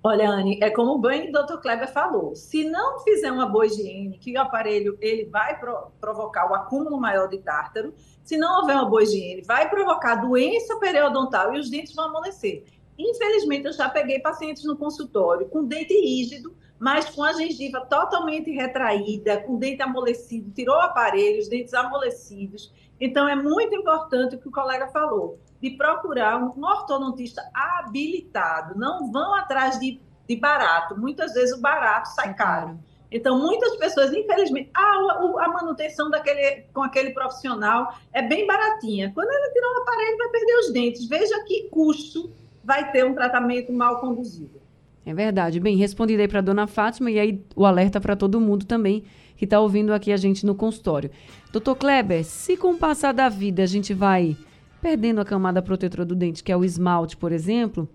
[0.08, 4.16] Olha, Anne, é como bem o doutor Kleber falou, se não fizer uma boa higiene,
[4.18, 8.76] que o aparelho ele vai pro, provocar o acúmulo maior de tártaro, se não houver
[8.76, 12.62] uma boa higiene, vai provocar doença periodontal e os dentes vão amolecer.
[12.98, 18.50] Infelizmente, eu já peguei pacientes no consultório com dente rígido, mas com a gengiva totalmente
[18.50, 22.72] retraída, com dente amolecido, tirou o aparelho, os dentes amolecidos.
[23.00, 28.78] Então, é muito importante o que o colega falou de procurar um ortodontista habilitado.
[28.78, 30.98] Não vão atrás de, de barato.
[30.98, 32.78] Muitas vezes o barato sai caro.
[33.10, 39.12] Então, muitas pessoas, infelizmente, ah, a manutenção daquele, com aquele profissional é bem baratinha.
[39.14, 41.08] Quando ele tirar um aparelho, vai perder os dentes.
[41.08, 42.32] Veja que custo
[42.66, 44.60] vai ter um tratamento mal conduzido.
[45.04, 45.60] É verdade.
[45.60, 49.04] Bem, respondido aí para a dona Fátima e aí o alerta para todo mundo também
[49.36, 51.10] que está ouvindo aqui a gente no consultório.
[51.52, 54.36] Doutor Kleber, se com o passar da vida a gente vai
[54.82, 57.88] perdendo a camada protetora do dente, que é o esmalte, por exemplo,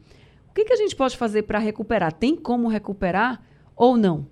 [0.50, 2.14] o que, que a gente pode fazer para recuperar?
[2.14, 3.42] Tem como recuperar
[3.76, 4.26] ou não?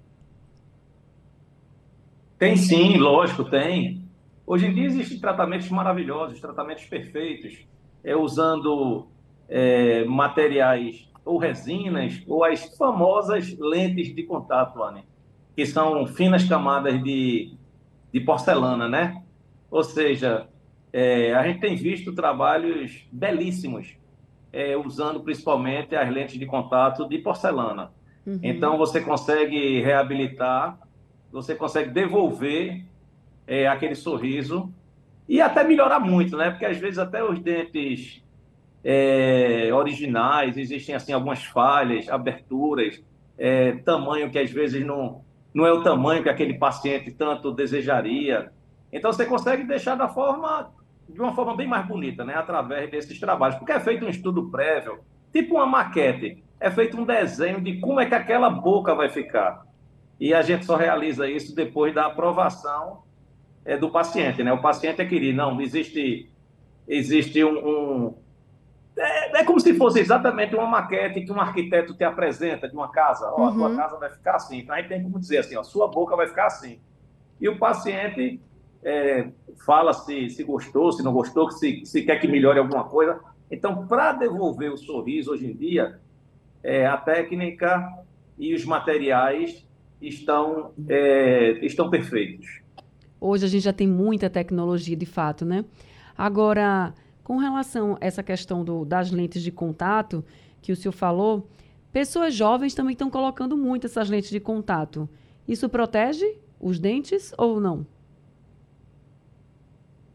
[2.38, 4.06] Tem sim, lógico, tem.
[4.47, 7.65] Hoje em dia existem tratamentos maravilhosos, tratamentos perfeitos,
[8.04, 9.08] é, usando
[9.49, 15.03] é, materiais ou resinas ou as famosas lentes de contato, Anne,
[15.55, 17.57] que são finas camadas de,
[18.13, 19.21] de porcelana, né?
[19.69, 20.47] Ou seja,
[20.93, 23.95] é, a gente tem visto trabalhos belíssimos,
[24.51, 27.91] é, usando principalmente as lentes de contato de porcelana.
[28.25, 28.39] Uhum.
[28.41, 30.79] Então, você consegue reabilitar,
[31.31, 32.83] você consegue devolver
[33.45, 34.73] é, aquele sorriso
[35.27, 36.49] e até melhorar muito, né?
[36.49, 38.23] Porque às vezes até os dentes
[38.84, 43.02] é, originais existem assim algumas falhas, aberturas,
[43.38, 48.52] é, tamanho que às vezes não não é o tamanho que aquele paciente tanto desejaria.
[48.94, 50.72] Então você consegue deixar da forma
[51.08, 52.36] de uma forma bem mais bonita, né?
[52.36, 53.58] Através desses trabalhos.
[53.58, 55.00] Porque é feito um estudo prévio,
[55.34, 56.44] tipo uma maquete.
[56.60, 59.65] É feito um desenho de como é que aquela boca vai ficar.
[60.20, 63.02] E a gente só realiza isso depois da aprovação
[63.65, 64.54] é, do paciente, né?
[64.54, 65.38] O paciente é querido.
[65.38, 66.30] Não, existe,
[66.88, 67.58] existe um...
[67.58, 68.29] um
[68.99, 72.91] é, é, como se fosse exatamente uma maquete que um arquiteto te apresenta de uma
[72.91, 73.31] casa.
[73.31, 73.47] Ó, uhum.
[73.47, 74.59] a tua casa vai ficar assim.
[74.59, 76.79] Então, a gente tem como dizer assim, ó, sua boca vai ficar assim.
[77.39, 78.41] E o paciente
[78.83, 79.29] é,
[79.65, 83.21] fala se, se gostou, se não gostou, se, se quer que melhore alguma coisa.
[83.49, 85.97] Então, para devolver o sorriso hoje em dia,
[86.62, 87.88] é, a técnica
[88.38, 89.65] e os materiais
[90.01, 92.62] estão, é, estão perfeitos.
[93.19, 95.63] Hoje a gente já tem muita tecnologia, de fato, né?
[96.17, 96.93] Agora,
[97.30, 100.26] com relação a essa questão do, das lentes de contato
[100.63, 101.48] que o senhor falou,
[101.92, 105.08] pessoas jovens também estão colocando muito essas lentes de contato.
[105.48, 106.26] Isso protege
[106.60, 107.86] os dentes ou não?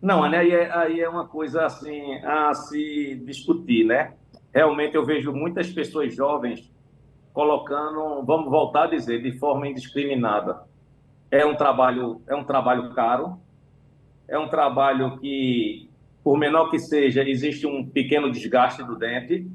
[0.03, 4.14] Não, aí é, aí é uma coisa assim a se discutir, né?
[4.53, 6.68] Realmente eu vejo muitas pessoas jovens
[7.33, 10.64] colocando, vamos voltar a dizer, de forma indiscriminada.
[11.31, 13.38] É um trabalho, é um trabalho caro,
[14.27, 15.88] é um trabalho que,
[16.24, 19.46] por menor que seja, existe um pequeno desgaste do dente,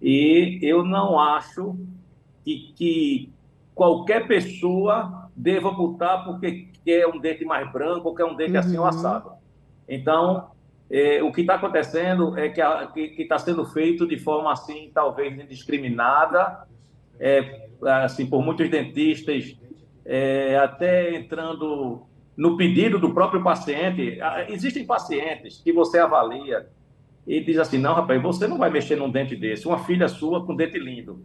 [0.00, 1.76] e eu não acho
[2.44, 3.32] que, que
[3.74, 8.58] qualquer pessoa deva botar porque quer um dente mais branco ou quer um dente uhum.
[8.58, 9.32] assim ou assado.
[9.88, 10.52] Então,
[10.88, 12.60] é, o que está acontecendo é que
[13.18, 16.66] está sendo feito de forma assim, talvez indiscriminada,
[17.18, 17.68] é,
[18.04, 19.56] assim, por muitos dentistas,
[20.04, 22.07] é, até entrando
[22.38, 24.20] no pedido do próprio paciente.
[24.22, 26.68] Ah, existem pacientes que você avalia
[27.26, 29.66] e diz assim: não, rapaz, você não vai mexer num dente desse.
[29.66, 31.24] Uma filha sua com dente lindo,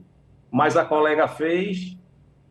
[0.50, 1.96] mas a colega fez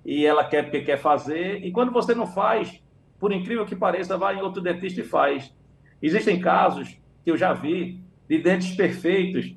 [0.05, 2.83] e ela quer porque quer fazer, e quando você não faz,
[3.19, 5.53] por incrível que pareça, vai em outro dentista e faz.
[6.01, 9.55] Existem casos que eu já vi de dentes perfeitos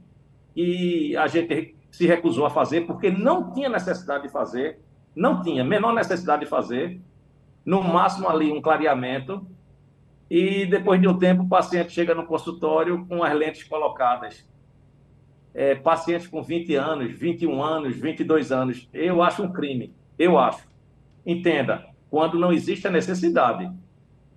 [0.56, 4.80] e a gente se recusou a fazer porque não tinha necessidade de fazer,
[5.16, 7.00] não tinha menor necessidade de fazer,
[7.66, 9.46] no máximo ali um clareamento
[10.30, 14.48] e depois de um tempo o paciente chega no consultório com as lentes colocadas.
[15.54, 20.68] É, pacientes com 20 anos, 21 anos, 22 anos, eu acho um crime, eu acho.
[21.26, 23.72] Entenda, quando não existe a necessidade.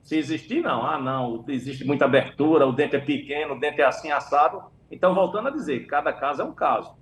[0.03, 0.87] Se existir, não.
[0.87, 4.63] Ah, não, existe muita abertura, o dente é pequeno, o dente é assim, assado.
[4.91, 6.97] Então, voltando a dizer, cada caso é um caso.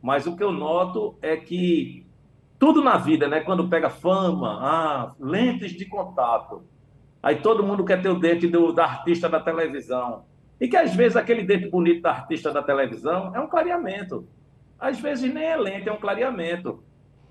[0.00, 2.05] Mas o que eu noto é que
[2.58, 3.40] tudo na vida, né?
[3.40, 6.62] Quando pega fama, ah, lentes de contato,
[7.26, 10.26] Aí todo mundo quer ter o dente do, da artista da televisão.
[10.60, 14.28] E que às vezes aquele dente bonito da artista da televisão é um clareamento.
[14.78, 16.84] Às vezes nem é lente, é um clareamento.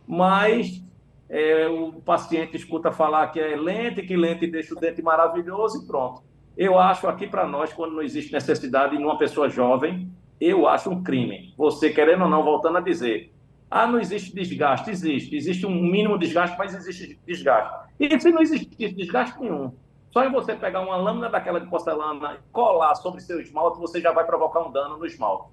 [0.05, 0.83] Mas
[1.29, 5.87] é, o paciente escuta falar que é lente, que lente deixa o dente maravilhoso e
[5.87, 6.23] pronto.
[6.57, 10.11] Eu acho aqui para nós, quando não existe necessidade em uma pessoa jovem,
[10.41, 11.53] eu acho um crime.
[11.57, 13.33] Você querendo ou não, voltando a dizer,
[13.69, 14.89] ah, não existe desgaste.
[14.89, 15.35] Existe.
[15.35, 17.89] Existe um mínimo desgaste, mas existe desgaste.
[17.99, 19.73] E se não existe desgaste nenhum,
[20.11, 23.99] só em você pegar uma lâmina daquela de porcelana e colar sobre seu esmalte, você
[23.99, 25.49] já vai provocar um dano no esmalte.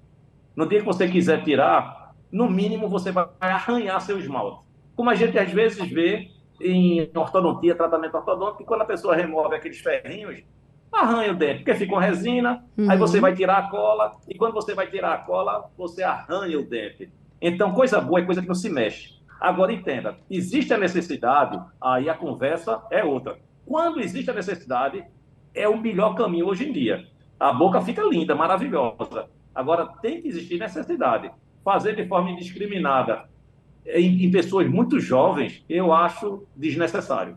[0.55, 4.63] No dia que você quiser tirar, no mínimo você vai arranhar seu esmalte.
[4.95, 6.29] Como a gente às vezes vê
[6.61, 10.43] em ortodontia, tratamento ortodôntico, quando a pessoa remove aqueles ferrinhos,
[10.91, 12.89] arranha o dente, porque fica com resina, uhum.
[12.89, 16.59] aí você vai tirar a cola, e quando você vai tirar a cola, você arranha
[16.59, 17.11] o dente.
[17.45, 19.15] Então, coisa boa é coisa que não se mexe.
[19.37, 23.37] Agora, entenda, existe a necessidade, aí a conversa é outra.
[23.65, 25.03] Quando existe a necessidade,
[25.53, 27.05] é o melhor caminho hoje em dia.
[27.37, 29.27] A boca fica linda, maravilhosa.
[29.53, 31.29] Agora, tem que existir necessidade.
[31.65, 33.25] Fazer de forma indiscriminada
[33.85, 37.35] em, em pessoas muito jovens, eu acho desnecessário.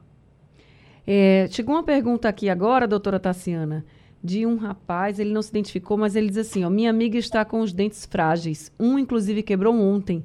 [1.04, 3.84] É, chegou uma pergunta aqui agora, doutora Tassiana,
[4.26, 7.44] de um rapaz, ele não se identificou, mas ele diz assim: ó, minha amiga está
[7.44, 8.72] com os dentes frágeis.
[8.78, 10.24] Um, inclusive, quebrou ontem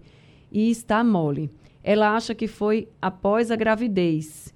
[0.52, 1.52] e está mole.
[1.84, 4.54] Ela acha que foi após a gravidez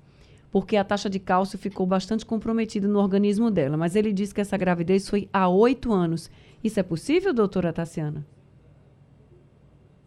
[0.55, 3.75] porque a taxa de cálcio ficou bastante comprometida no organismo dela.
[3.75, 6.31] Mas ele disse que essa gravidez foi há oito anos.
[6.63, 8.25] Isso é possível, doutora Tassiana?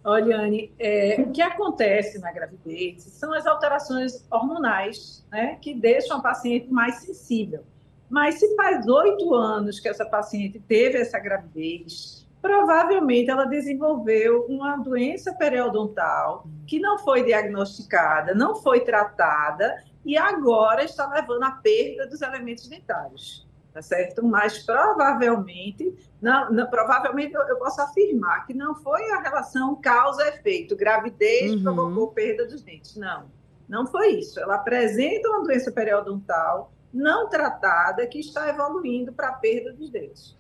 [0.03, 6.17] Olha, Anne, é, o que acontece na gravidez são as alterações hormonais, né, que deixam
[6.17, 7.63] a paciente mais sensível.
[8.09, 14.77] Mas se faz oito anos que essa paciente teve essa gravidez, provavelmente ela desenvolveu uma
[14.77, 22.07] doença periodontal que não foi diagnosticada, não foi tratada e agora está levando à perda
[22.07, 24.25] dos elementos dentários, tá certo?
[24.25, 30.77] Mas provavelmente, não, não provavelmente eu, eu, posso afirmar que não foi a relação causa-efeito,
[30.77, 31.63] gravidez uhum.
[31.63, 33.25] provocou perda dos dentes, não.
[33.69, 34.41] Não foi isso.
[34.41, 40.37] Ela apresenta uma doença periodontal não tratada que está evoluindo para a perda dos dentes.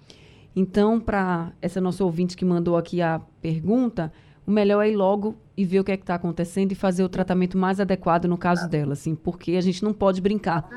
[0.55, 4.13] Então, para essa nossa ouvinte que mandou aqui a pergunta,
[4.47, 7.05] o melhor é ir logo e ver o que é que está acontecendo e fazer
[7.05, 10.69] o tratamento mais adequado no caso dela, assim, porque a gente não pode brincar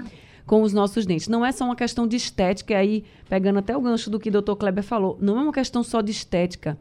[0.46, 1.28] com os nossos dentes.
[1.28, 4.42] Não é só uma questão de estética, aí pegando até o gancho do que o
[4.42, 4.56] Dr.
[4.56, 6.78] Kleber falou, não é uma questão só de estética.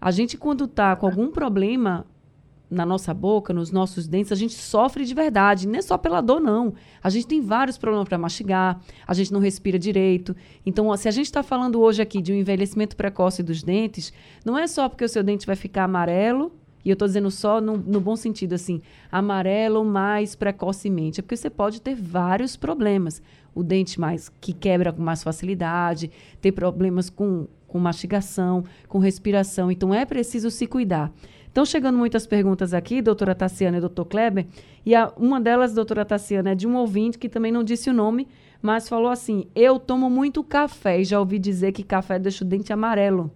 [0.00, 2.06] A gente, quando está com algum problema
[2.70, 5.66] na nossa boca, nos nossos dentes, a gente sofre de verdade.
[5.66, 6.74] Não é só pela dor, não.
[7.02, 10.36] A gente tem vários problemas para mastigar, a gente não respira direito.
[10.66, 14.12] Então, se a gente está falando hoje aqui de um envelhecimento precoce dos dentes,
[14.44, 16.52] não é só porque o seu dente vai ficar amarelo,
[16.84, 21.20] e eu estou dizendo só no, no, bom sentido, assim, amarelo mais precocemente.
[21.20, 23.20] É porque você pode ter vários problemas.
[23.54, 29.70] O dente mais que quebra com mais facilidade, ter problemas com, com mastigação, com respiração.
[29.70, 31.12] Então, é preciso se cuidar.
[31.48, 34.46] Estão chegando muitas perguntas aqui, doutora Tassiana e doutor Kleber,
[34.84, 37.92] e a, uma delas, doutora Tassiana, é de um ouvinte que também não disse o
[37.92, 38.28] nome,
[38.60, 42.46] mas falou assim: Eu tomo muito café e já ouvi dizer que café deixa o
[42.46, 43.32] dente amarelo.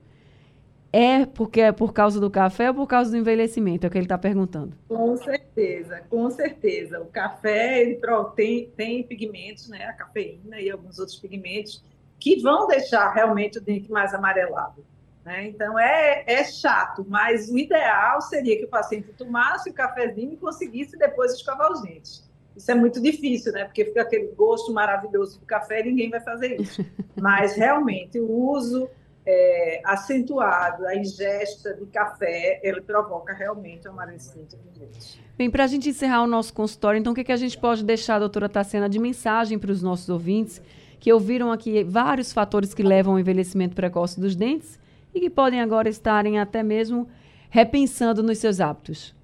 [0.93, 3.87] É porque é por causa do café ou por causa do envelhecimento?
[3.87, 4.77] É o que ele está perguntando.
[4.87, 7.01] Com certeza, com certeza.
[7.01, 7.99] O café
[8.37, 9.87] tem, tem pigmentos, né?
[9.87, 11.83] A cafeína e alguns outros pigmentos
[12.21, 14.85] que vão deixar realmente o dente mais amarelado.
[15.25, 15.49] Né?
[15.49, 20.37] Então, é, é chato, mas o ideal seria que o paciente tomasse o cafezinho e
[20.37, 22.29] conseguisse depois escovar os dentes.
[22.57, 23.65] Isso é muito difícil, né?
[23.65, 26.85] Porque fica aquele gosto maravilhoso do café e ninguém vai fazer isso.
[27.19, 28.91] Mas, realmente, o uso
[29.25, 35.19] é, acentuado, a ingesta de café, ele provoca realmente o amarelecimento dos dentes.
[35.39, 37.85] Bem, para a gente encerrar o nosso consultório, então, o que, que a gente pode
[37.85, 40.61] deixar, doutora Tassiana, de mensagem para os nossos ouvintes
[41.01, 44.79] que ouviram aqui vários fatores que levam ao envelhecimento precoce dos dentes
[45.15, 47.09] e que podem agora estarem até mesmo
[47.51, 49.15] repensando nos seus hábitos?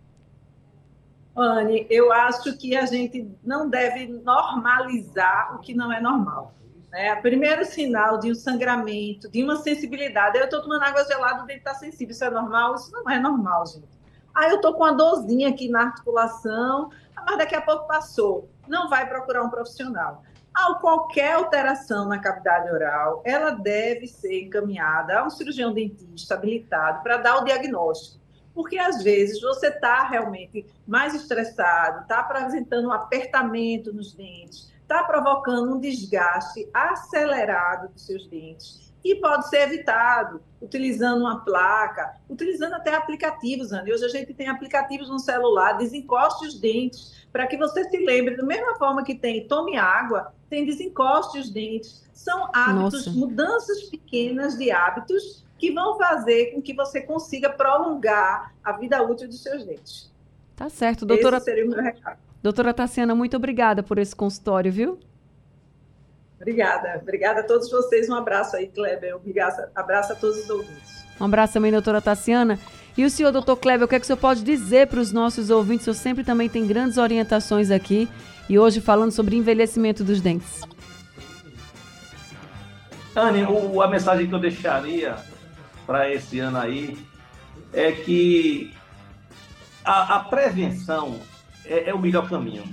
[1.34, 6.52] Anne, eu acho que a gente não deve normalizar o que não é normal.
[6.90, 7.14] Né?
[7.14, 11.46] O primeiro sinal de um sangramento, de uma sensibilidade, eu estou tomando água gelada, o
[11.46, 12.74] dente está sensível, isso é normal?
[12.74, 13.98] Isso não é normal, gente.
[14.34, 16.90] Ah, eu estou com uma dorzinha aqui na articulação,
[17.26, 18.48] mas daqui a pouco passou.
[18.66, 20.22] Não vai procurar um profissional.
[20.58, 27.00] Há qualquer alteração na cavidade oral, ela deve ser encaminhada a um cirurgião dentista habilitado
[27.04, 28.20] para dar o diagnóstico.
[28.52, 35.04] Porque às vezes você está realmente mais estressado, está apresentando um apertamento nos dentes, está
[35.04, 42.74] provocando um desgaste acelerado dos seus dentes e pode ser evitado utilizando uma placa, utilizando
[42.74, 43.92] até aplicativos, Andy.
[43.92, 48.36] Hoje a gente tem aplicativos no celular, desencoste os dentes, para que você se lembre,
[48.36, 52.08] da mesma forma que tem tome água, tem desencoste os dentes.
[52.12, 53.10] São hábitos, Nossa.
[53.10, 59.28] mudanças pequenas de hábitos que vão fazer com que você consiga prolongar a vida útil
[59.28, 60.12] dos seus dentes.
[60.56, 61.36] Tá certo, doutora.
[61.36, 62.18] Esse seria o meu recado.
[62.42, 64.98] Doutora Tassiana, muito obrigada por esse consultório, viu?
[66.36, 66.98] Obrigada.
[67.02, 68.08] Obrigada a todos vocês.
[68.08, 69.16] Um abraço aí, Kleber.
[69.16, 69.20] Um
[69.74, 71.04] abraço a todos os ouvintes.
[71.20, 72.58] Um abraço também, doutora Tassiana.
[72.98, 75.12] E o senhor, doutor Kleber, o que, é que o senhor pode dizer para os
[75.12, 75.86] nossos ouvintes?
[75.86, 78.08] O senhor sempre também tem grandes orientações aqui.
[78.48, 80.62] E hoje falando sobre envelhecimento dos dentes.
[83.14, 83.44] Anne,
[83.80, 85.14] a mensagem que eu deixaria
[85.86, 86.98] para esse ano aí
[87.72, 88.74] é que
[89.84, 91.20] a, a prevenção
[91.64, 92.64] é, é o melhor caminho.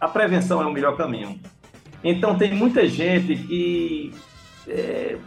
[0.00, 1.38] A prevenção é o melhor caminho.
[2.02, 4.12] Então tem muita gente que
[4.66, 5.18] é,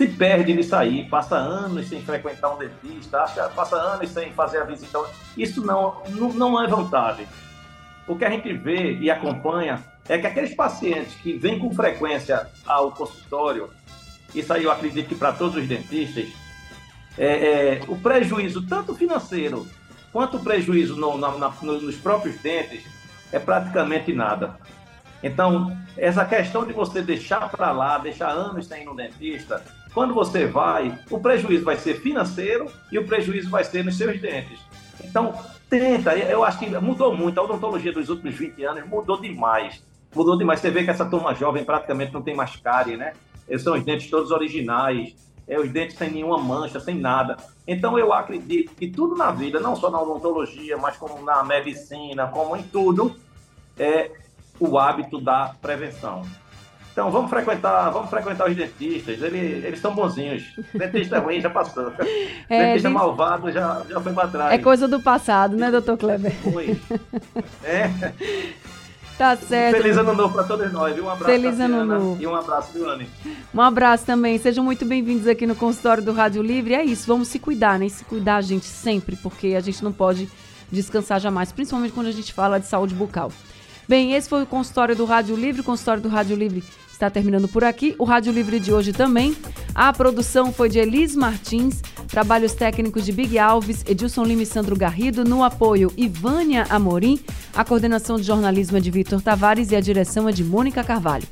[0.00, 3.18] se perde nisso aí, passa anos sem frequentar um dentista,
[3.54, 4.98] passa anos sem fazer a visita.
[5.36, 7.28] Isso não, não, não é vantagem.
[8.08, 12.48] O que a gente vê e acompanha é que aqueles pacientes que vêm com frequência
[12.66, 13.68] ao consultório,
[14.34, 16.30] isso aí eu acredito que para todos os dentistas,
[17.18, 19.68] é, é, o prejuízo, tanto financeiro
[20.10, 22.82] quanto o prejuízo no, na, na, nos próprios dentes,
[23.30, 24.56] é praticamente nada.
[25.22, 29.62] Então, essa questão de você deixar para lá, deixar anos sem ir no dentista,
[29.92, 34.20] quando você vai, o prejuízo vai ser financeiro e o prejuízo vai ser nos seus
[34.20, 34.58] dentes.
[35.04, 35.34] Então,
[35.68, 39.82] tenta, eu acho que mudou muito, a odontologia dos últimos 20 anos mudou demais.
[40.14, 40.60] Mudou demais.
[40.60, 43.14] Você vê que essa turma jovem praticamente não tem mais cárie, né?
[43.48, 45.14] Esses são os dentes todos originais,
[45.48, 47.36] é, os dentes sem nenhuma mancha, sem nada.
[47.66, 52.28] Então, eu acredito que tudo na vida, não só na odontologia, mas como na medicina,
[52.28, 53.16] como em tudo,
[53.76, 54.12] é,
[54.60, 56.22] o hábito da prevenção.
[56.92, 59.22] Então vamos frequentar, vamos frequentar os dentistas.
[59.22, 60.44] Eles, eles são bonzinhos.
[60.74, 61.92] Dentista ruim já passou.
[62.48, 64.52] É, Dentista malvado já, já foi para trás.
[64.52, 66.32] É coisa do passado, né, doutor Kleber?
[66.42, 66.80] Foi.
[67.62, 67.90] É.
[69.16, 69.76] Tá certo.
[69.76, 71.04] Feliz ano novo para todos nós, viu?
[71.04, 71.30] Um abraço.
[71.30, 72.16] Feliz ano novo.
[72.20, 73.06] E um abraço, viu, Anne?
[73.54, 74.38] Um abraço também.
[74.38, 76.74] Sejam muito bem-vindos aqui no consultório do Rádio Livre.
[76.74, 77.88] É isso, vamos se cuidar, né?
[77.88, 80.26] Se cuidar, gente, sempre, porque a gente não pode
[80.72, 83.30] descansar jamais, principalmente quando a gente fala de saúde bucal.
[83.86, 85.60] Bem, esse foi o consultório do Rádio Livre.
[85.60, 86.64] O consultório do Rádio Livre
[87.00, 87.94] está terminando por aqui.
[87.98, 89.34] O Rádio Livre de hoje também.
[89.74, 94.76] A produção foi de Elis Martins, trabalhos técnicos de Big Alves, Edilson Lima e Sandro
[94.76, 97.18] Garrido, no apoio Ivânia Amorim,
[97.54, 101.26] a coordenação de jornalismo é de Vitor Tavares e a direção é de Mônica Carvalho.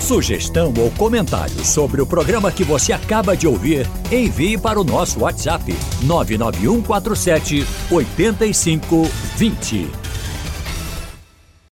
[0.00, 5.20] Sugestão ou comentário sobre o programa que você acaba de ouvir, envie para o nosso
[5.20, 10.09] WhatsApp 99147 8520.